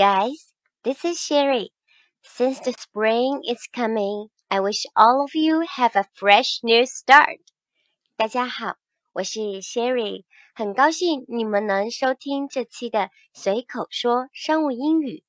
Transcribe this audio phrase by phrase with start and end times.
[0.00, 1.72] Guys, this is Sherry.
[2.22, 7.40] Since the spring is coming, I wish all of you have a fresh new start.
[8.16, 8.76] 大家好，
[9.12, 10.24] 我是 Sherry，
[10.54, 15.22] 很高兴你们能收听这期的随口说商务英语。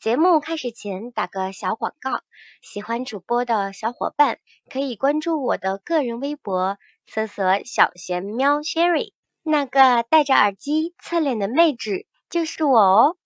[0.00, 2.22] 节目开始前打个小广告，
[2.60, 9.12] 喜欢主播的小伙伴可以关注我的个人微博，搜索“小贤喵 Sherry”，
[9.44, 13.16] 那个戴着耳机侧脸的妹纸就是我哦。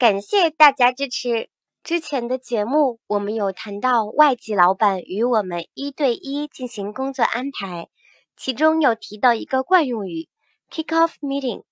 [0.00, 1.50] 感谢大家支持。
[1.84, 7.90] 之前的节目我们有谈到外籍老板与我们一对一进行工作安排，
[8.34, 10.30] 其中有提到一个惯用语
[10.70, 11.64] “kick off meeting”，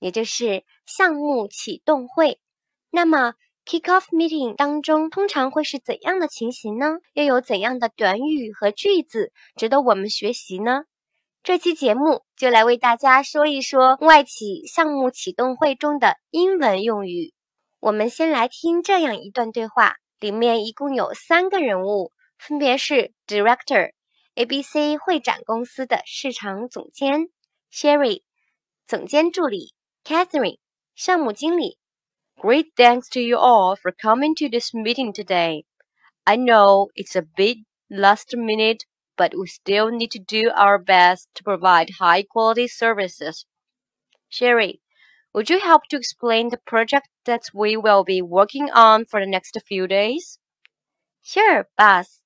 [0.00, 2.40] 也就是项目启动会。
[2.90, 3.34] 那么
[3.64, 6.96] kick off meeting 当中通常会是怎样的情形呢？
[7.12, 10.86] 又有怎样的短语和句子值得我们学习呢？
[11.44, 17.32] 这期节目就来为大家说一说外企项目启动会中的英文用语。
[17.85, 27.27] 我们先来听这样一段对话，里面一共有三个人物，分别是 Director，ABC 会展公司的市场总监；
[27.71, 28.23] Sherry，
[28.87, 30.59] 总监助理；Catherine，
[30.95, 31.77] 项目经理。
[32.37, 35.65] Great thanks to you all for coming to this meeting today.
[36.23, 37.57] I know it's a bit
[37.89, 38.81] last minute,
[39.15, 43.45] but we still need to do our best to provide high quality services.
[44.29, 44.81] Sherry,
[45.36, 49.26] would you help to explain the project that we will be working on for the
[49.26, 50.38] next few days?
[51.22, 52.22] Sure, boss.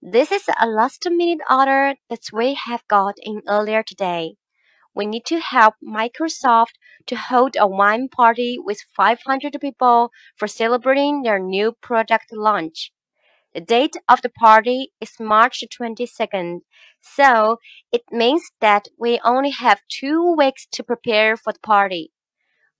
[0.00, 4.36] This is a last minute order that we have got in earlier today.
[4.94, 6.72] We need to help Microsoft
[7.08, 12.92] to hold a wine party with 500 people for celebrating their new product launch.
[13.52, 16.60] The date of the party is March 22nd,
[17.02, 17.58] so
[17.92, 22.10] it means that we only have two weeks to prepare for the party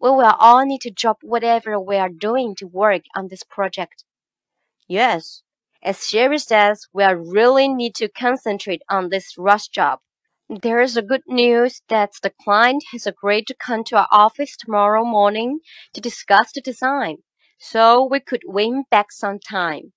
[0.00, 4.04] we will all need to drop whatever we are doing to work on this project.
[4.86, 5.42] Yes,
[5.82, 10.00] as Sherry says, we really need to concentrate on this rush job.
[10.48, 14.56] There is a good news that the client has agreed to come to our office
[14.56, 15.60] tomorrow morning
[15.92, 17.18] to discuss the design,
[17.58, 19.92] so we could win back some time.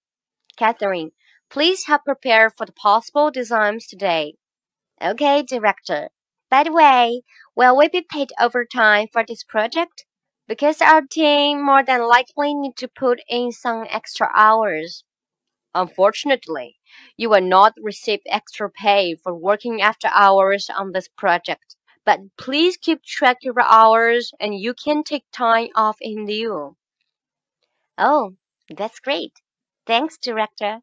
[0.58, 1.12] Catherine,
[1.50, 4.36] please help prepare for the possible designs today.
[5.02, 6.10] Okay, director.
[6.51, 7.23] By the way,
[7.55, 10.05] will we be paid overtime for this project?
[10.47, 15.05] Because our team more than likely need to put in some extra hours.
[15.75, 16.79] Unfortunately,
[17.17, 21.77] you will not receive extra pay for working after hours on this project.
[22.05, 26.77] But please keep track of your hours and you can take time off in lieu.
[27.99, 28.37] Oh,
[28.71, 29.33] that's great.
[29.87, 30.83] Thanks, Director.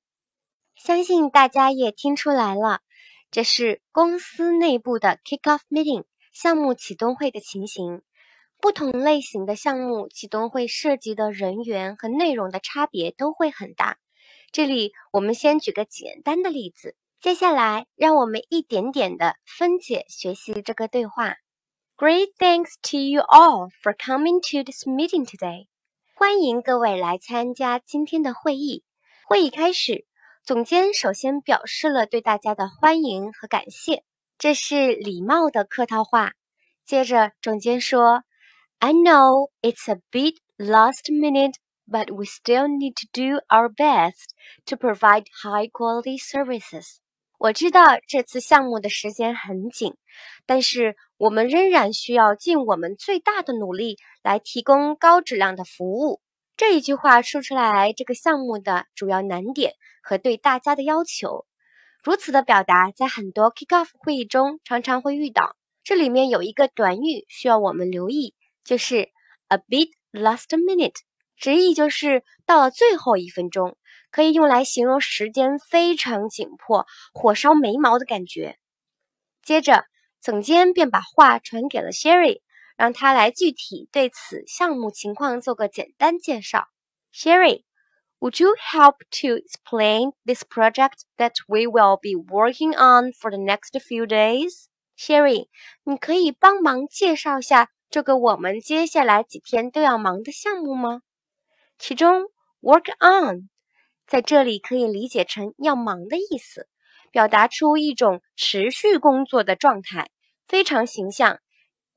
[0.75, 2.81] 相信大家也听出来了。
[3.30, 8.02] 这是公司内部的 kick-off meeting 项目启动会的情形。
[8.60, 13.98] 不同类型的项目启动会涉及的人员和内容的差别都会很大。
[14.50, 21.36] 这里我们先举个简单的例子，接下来让我们一点点的分解学习这个对话。
[21.96, 25.66] Great thanks to you all for coming to this meeting today。
[26.14, 28.82] 欢迎各位来参加今天的会议。
[29.28, 30.07] 会议开始。
[30.48, 34.02] 总监首先表示了对大家的欢迎和感谢，
[34.38, 36.32] 这是礼貌的客套话。
[36.86, 38.22] 接着，总监说
[38.78, 41.56] ：“I know it's a bit last minute,
[41.86, 44.24] but we still need to do our best
[44.64, 46.96] to provide high quality services。”
[47.36, 49.96] 我知道这次项目的时间很紧，
[50.46, 56.22] 但是我们仍然需要尽我们最大的努力来提供高质量的服务。
[56.58, 61.46] 这一句话说出来，这个项目的主要难点和对大家的要求，
[62.02, 65.54] 如此的表达在很多 kickoff 会议中常常会遇到。
[65.84, 68.34] 这里面有一个短语需要我们留意，
[68.64, 69.08] 就是
[69.46, 70.96] a bit last minute，
[71.36, 73.76] 直译就是到了最后一分钟，
[74.10, 78.58] 可以用来形容时间非常紧迫、火烧眉毛的感觉。
[79.44, 79.84] 接着，
[80.20, 82.40] 总监便把话传给了 Sherry。
[82.78, 86.68] 让他来具体对此项目情况做个简单介绍。
[87.12, 87.64] Sherry,
[88.20, 93.38] would you help to explain this project that we will be working on for the
[93.38, 94.66] next few days?
[94.96, 95.48] Sherry，
[95.82, 101.02] 你可以帮忙介绍下这个我们接下来几天都要忙的项目吗？
[101.78, 102.26] 其中
[102.60, 103.48] work on
[104.06, 106.68] 在这里可以理解成要忙的意思，
[107.10, 110.10] 表达出一种持续工作的状态，
[110.46, 111.40] 非常形象。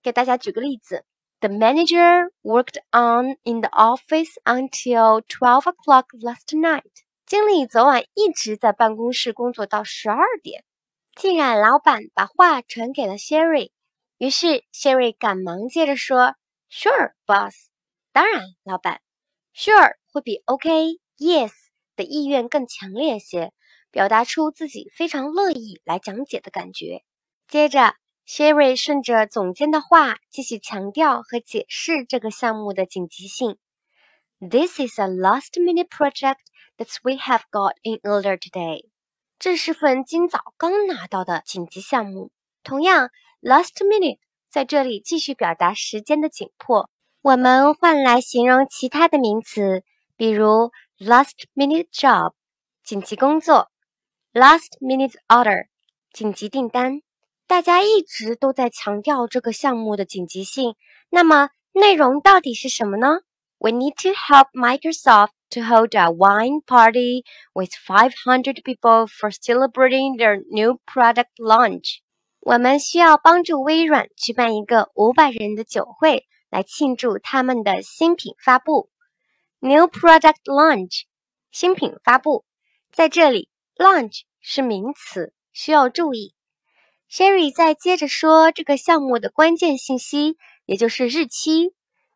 [0.01, 1.05] 给大家举个例子
[1.39, 6.83] ：The manager worked on in the office until twelve o'clock last night。
[7.25, 10.63] 经理昨晚一直在办公室工作到十二点。
[11.15, 13.71] 竟然老板把话传给了 Sherry，
[14.17, 16.35] 于是 Sherry 赶忙接着说
[16.69, 17.69] ：“Sure, boss。
[18.11, 19.01] 当然，老板。
[19.53, 21.51] Sure 会比 OK、Yes
[21.95, 23.51] 的意愿更强烈些，
[23.91, 27.03] 表达出自己非常乐意来讲解的感觉。
[27.47, 27.95] 接着
[28.31, 33.57] ，Sherry 顺着总监的话继续强调和解释这个项目的紧急性。
[34.39, 36.37] This is a last-minute project
[36.77, 38.85] that we have got in order today.
[39.37, 42.31] 这是份今早刚拿到的紧急项目。
[42.63, 43.09] 同样
[43.41, 44.19] ，last minute
[44.49, 46.89] 在这里继续表达时间的紧迫。
[47.21, 49.83] 我们换来形容其他的名词，
[50.15, 52.31] 比如 last minute job
[52.81, 53.69] 紧急工作
[54.31, 55.67] ，last minute order
[56.13, 57.01] 紧急订单。
[57.51, 60.75] 大家一直都在强调这个项目的紧急性。
[61.09, 63.19] 那么内容到底是什么呢
[63.57, 70.41] ？We need to help Microsoft to hold a wine party with 500 people for celebrating their
[70.49, 71.97] new product launch.
[72.39, 78.89] 我们需要帮助微软举办一个五百人的酒会，来庆祝他们的新品发布。
[79.59, 81.01] New product launch，
[81.51, 82.45] 新品发布，
[82.93, 86.33] 在这里 launch 是名词，需要注意。
[87.11, 91.73] Sherry 再接着说这个项目的关键信息，也就是日期。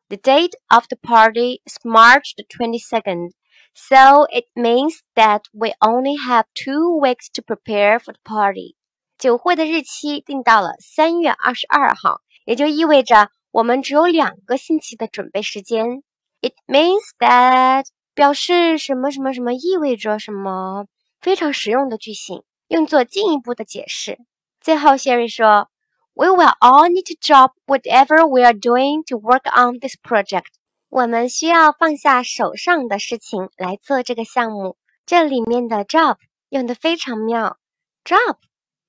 [0.08, 3.32] The date of the party is March the 22nd,
[3.74, 8.78] so it means that we only have two weeks to prepare for the party.
[9.18, 16.04] 酒会的日期定到了三月二十二号，也就意味着我们只有两个星期的准备时间。
[16.40, 20.86] It means that 表示什么什么什么意味着什么，
[21.20, 24.20] 非常实用的句型，用作进一步的解释。
[24.66, 25.70] 最后，Sherry 说
[26.16, 30.46] ：“We will all need to drop whatever we are doing to work on this project。”
[30.90, 34.76] 我们需要放下手上的事情来做这个项目。
[35.06, 36.18] 这里面的 drop
[36.50, 37.60] 用的非常妙
[38.04, 38.38] ，drop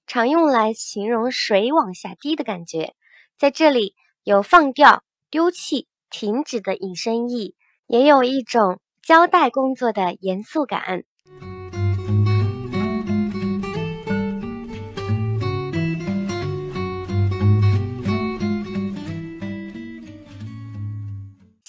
[0.07, 2.95] 常用来形容水往下滴的感觉，
[3.39, 3.95] 在这里
[4.25, 7.55] 有放掉、丢弃、停止的引申义，
[7.87, 11.05] 也有一种交代工作的严肃感。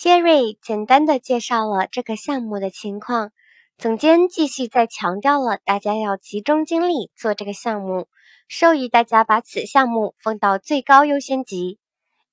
[0.07, 3.33] Sherry 简单的介绍了这个项目的情况，
[3.77, 8.07] 总监继续再强调了大家要集中精力做这个项目，
[8.47, 11.77] 授予大家把此项目放到最高优先级。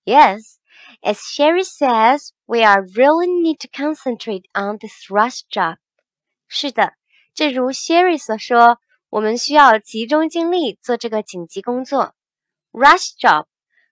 [0.05, 0.59] Yes,
[1.03, 5.79] as Sherry says, we are really need to concentrate on this rush job.
[6.47, 6.93] 是的，
[7.35, 8.79] 正如 Sherry 所说，
[9.11, 12.15] 我们需要集中精力做这个紧急工作。
[12.70, 13.47] Rush job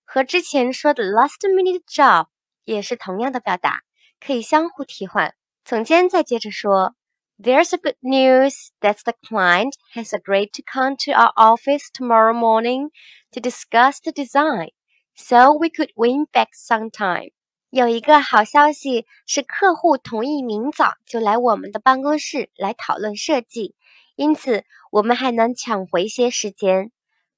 [0.04, 2.28] 和之前说的 last minute job。
[2.63, 3.81] 也是同样的表达，
[4.19, 5.33] 可以相互替换。
[5.63, 6.95] 总监再接着说：“
[7.39, 12.89] There's a good news that the client has agreed to come to our office tomorrow morning
[13.31, 14.71] to discuss the design,
[15.15, 17.31] so we could win back some time.”
[17.69, 23.75] 有一个好消息是，客户同意明早就来我们的办公室来讨论设计，
[24.15, 26.91] 因此我们还能抢回些时间。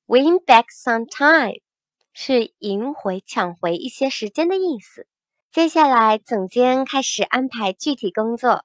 [0.05, 1.61] Win back some time
[2.13, 5.07] 是赢回、抢回一些时间的意思。
[5.53, 8.63] 接下来，总监开始安排具体工作。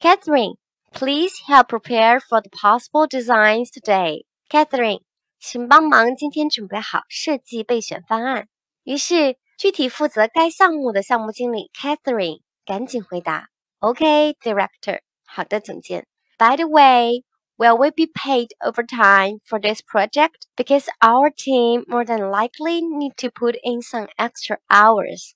[0.00, 0.56] Catherine,
[0.92, 4.24] please help prepare for the possible designs today.
[4.48, 5.02] Catherine，
[5.38, 8.48] 请帮忙今天准备好设计备选方案。
[8.84, 16.06] 于是，具体负责该项目的项目经理 Catherine 赶紧回答：“OK, Director。”好的，总监。
[16.38, 17.24] By the way,
[17.56, 20.46] will we be paid overtime for this project?
[20.56, 25.32] Because our team more than likely need to put in some extra hours.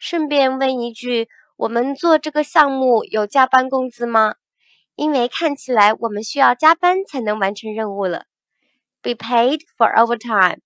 [0.00, 4.36] 顺便问一句，我们做这个项目有加班工资吗？
[4.96, 8.24] 因为看起来我们需要加班才能完成任务了。
[9.02, 10.60] Be paid for overtime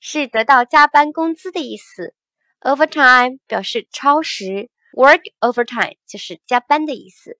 [0.00, 2.14] 是得到加班工资的意思。
[2.60, 7.38] Overtime 表示超时，work overtime 就是加班的意思。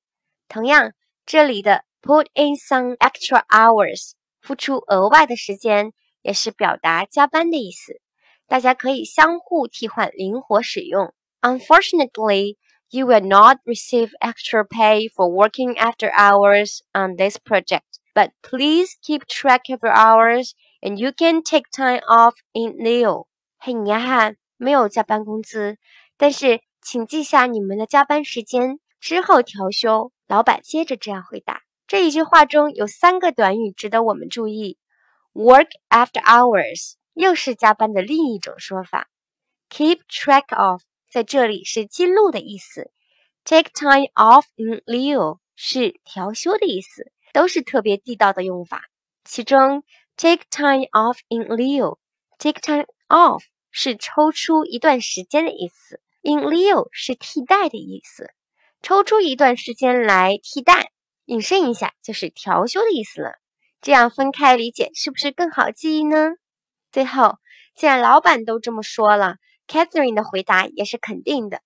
[0.49, 0.93] 同样，
[1.27, 8.01] 这里的 put in some extra hours 付出额外的时间，也是表达加班的意思。
[8.47, 11.15] 大家可以相互替换，灵活使用。
[11.44, 12.58] Unfortunately,
[12.89, 18.98] you will not receive extra pay for working after hours on this project, but please
[19.01, 23.27] keep track of your hours and you can take time off in lieu.
[23.58, 25.77] 很遗憾，没有加班工资，
[26.18, 30.12] 但是请记下你们的加班时间，之后调休。
[30.27, 31.62] 老板接着这样回答。
[31.88, 34.77] 这一句话中有三个短语值得我们注意。
[35.34, 39.08] Work after hours 又是加班的另一种说法。
[39.70, 40.82] Keep track of
[41.14, 42.90] 在这里是记录的意思
[43.44, 48.87] ，take time off in lieu 是调休的意思，都是特别地道的用法。
[49.23, 49.85] 其中
[50.16, 58.33] ，take time off in lieu，take time off 是抽出一段时间的意思，in lieu 是替代的意思。
[58.83, 60.90] 抽出一段时间来替代，
[61.26, 63.35] 引申一下就是调休的意思了。
[63.80, 66.33] 这样分开理解是不是更好记忆呢？
[66.90, 67.37] 最后，
[67.76, 71.61] 既然老板都这么说了，Catherine 的回答也是肯定的。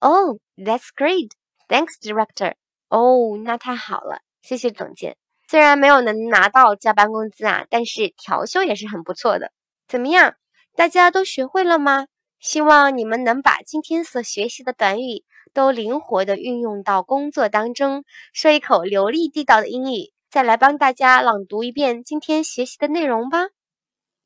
[0.00, 1.30] Oh, that's great.
[1.68, 2.54] Thanks, director.
[2.88, 5.16] 哦，那太好了，谢谢总监。
[5.48, 9.50] 虽然没有能拿到加班工资啊，但是调休也是很不错的。
[9.86, 10.34] 怎么样，
[10.76, 12.06] 大家都学会了吗？
[12.38, 20.12] 希望你们能把今天所学习的短语都灵活的运用到工作当中，说一口流利地道的英语。
[20.30, 23.48] 再来帮大家朗读一遍今天学习的内容吧。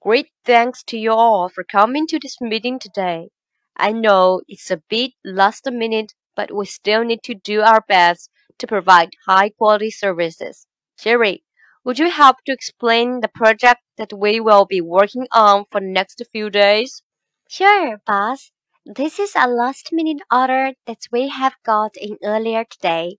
[0.03, 3.29] Great thanks to you all for coming to this meeting today.
[3.77, 8.29] I know it's a bit last minute, but we still need to do our best
[8.59, 10.67] to provide high quality services.
[10.99, 11.45] Sherry,
[11.85, 15.87] would you help to explain the project that we will be working on for the
[15.87, 17.03] next few days?
[17.49, 18.51] Sure, boss.
[18.85, 23.19] This is a last minute order that we have got in earlier today.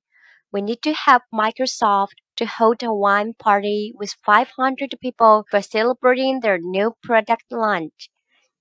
[0.51, 6.39] We need to help Microsoft to hold a wine party with 500 people for celebrating
[6.39, 8.09] their new product launch.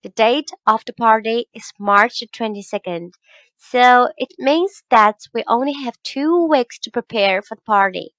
[0.02, 3.12] The date of the party is March 22nd,
[3.56, 8.14] so it means that we only have two weeks to prepare for the party.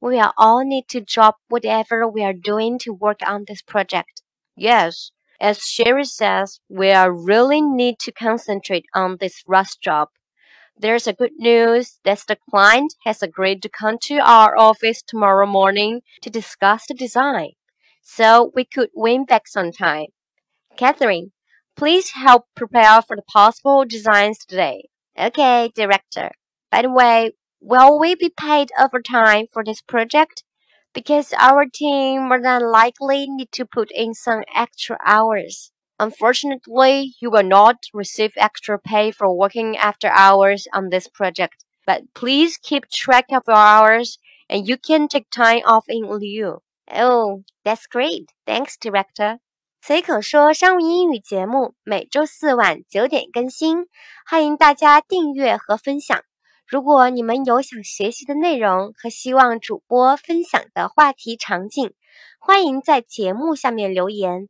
[0.00, 4.22] We all need to drop whatever we are doing to work on this project.
[4.54, 10.08] Yes, as Sherry says, we are really need to concentrate on this rush job.
[10.76, 15.46] There's a good news that the client has agreed to come to our office tomorrow
[15.46, 17.52] morning to discuss the design,
[18.02, 20.06] so we could win back some time.
[20.76, 21.32] Catherine,
[21.76, 24.88] please help prepare for the possible designs today.
[25.18, 26.30] Okay, director.
[26.70, 27.32] By the way,
[27.66, 30.44] Will we be paid overtime for this project?
[30.92, 35.72] Because our team more than likely need to put in some extra hours.
[35.97, 42.03] Unfortunately, you will not receive extra pay for working after hours on this project, but
[42.13, 44.17] please keep track of your hours
[44.47, 46.61] and you can take time off in lieu.
[46.89, 48.27] Oh, that's great.
[48.45, 49.39] Thanks, director.
[49.81, 53.87] 随口说商务英语节目每周四晚九点更新，
[54.25, 56.21] 欢迎大家订阅和分享。
[56.67, 61.93] 如果你们有想学习的内容和希望主播分享的话题场景，
[62.39, 64.49] 欢迎在节目下面留言。